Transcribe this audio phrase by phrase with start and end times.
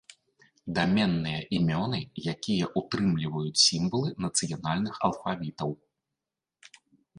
[0.77, 1.99] Даменныя імёны,
[2.33, 5.69] якія ўтрымліваюць сімвалы нацыянальных алфавітаў.